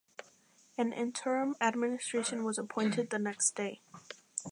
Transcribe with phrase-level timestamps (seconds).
[0.79, 3.81] An interim administration was appointed the next day.